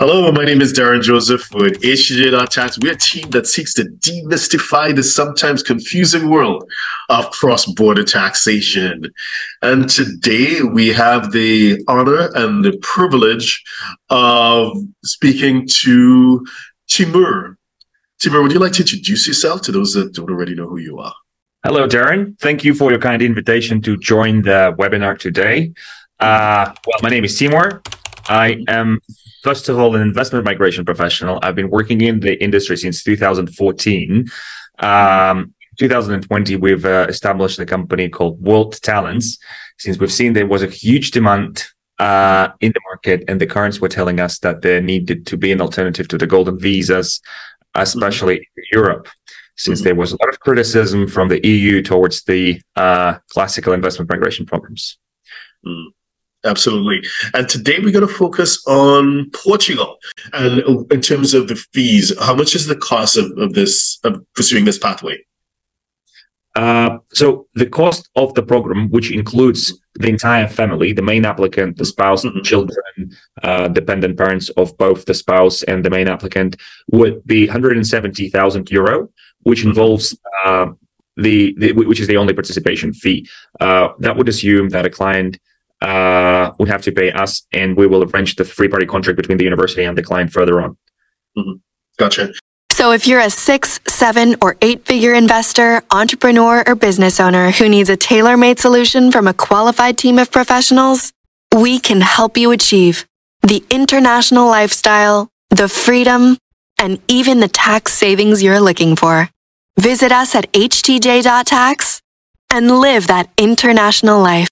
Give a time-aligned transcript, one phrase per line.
[0.00, 2.78] Hello, my name is Derren Joseph with HTJ.tax.
[2.78, 6.70] We're a team that seeks to demystify the sometimes confusing world
[7.08, 9.12] of cross-border taxation.
[9.60, 13.60] And today we have the honor and the privilege
[14.08, 14.70] of
[15.02, 16.46] speaking to
[16.86, 17.58] Timur.
[18.20, 21.00] Timur, would you like to introduce yourself to those that don't already know who you
[21.00, 21.14] are?
[21.64, 22.38] Hello, Derren.
[22.38, 25.72] Thank you for your kind invitation to join the webinar today.
[26.20, 27.82] Uh, well, my name is Timur.
[28.28, 29.00] I am
[29.48, 31.38] first of all, an investment migration professional.
[31.42, 34.26] I've been working in the industry since 2014.
[34.80, 39.38] Um, 2020, we've uh, established a company called World Talents,
[39.78, 41.64] since we've seen there was a huge demand
[41.98, 45.50] uh, in the market, and the currents were telling us that there needed to be
[45.50, 47.18] an alternative to the golden visas,
[47.74, 48.76] especially mm-hmm.
[48.78, 49.08] Europe,
[49.56, 49.84] since mm-hmm.
[49.86, 54.44] there was a lot of criticism from the EU towards the uh, classical investment migration
[54.44, 54.98] programs.
[55.64, 55.86] Mm.
[56.44, 57.02] Absolutely.
[57.34, 59.98] And today we're going to focus on Portugal.
[60.32, 64.24] And in terms of the fees, how much is the cost of, of this, of
[64.34, 65.18] pursuing this pathway?
[66.54, 71.76] Uh, so the cost of the program, which includes the entire family, the main applicant,
[71.76, 72.42] the spouse, mm-hmm.
[72.42, 76.56] children, uh, dependent parents of both the spouse and the main applicant,
[76.90, 79.08] would be 170,000 euro,
[79.42, 79.68] which mm-hmm.
[79.68, 80.66] involves uh,
[81.16, 83.28] the, the, which is the only participation fee.
[83.60, 85.38] Uh, that would assume that a client
[85.80, 89.38] uh, would have to pay us, and we will arrange the three party contract between
[89.38, 90.76] the university and the client further on.
[91.36, 91.52] Mm-hmm.
[91.98, 92.32] Gotcha.
[92.72, 97.68] So, if you're a six, seven, or eight figure investor, entrepreneur, or business owner who
[97.68, 101.12] needs a tailor made solution from a qualified team of professionals,
[101.56, 103.06] we can help you achieve
[103.42, 106.38] the international lifestyle, the freedom,
[106.78, 109.28] and even the tax savings you're looking for.
[109.78, 112.00] Visit us at htj.tax
[112.50, 114.46] and live that international life.